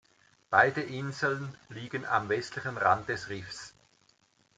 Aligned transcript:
Beide 0.49 0.81
Inseln 0.81 1.55
liegen 1.69 2.07
am 2.07 2.27
westlichen 2.27 2.75
Rand 2.75 3.07
des 3.07 3.29
Riffs. 3.29 3.75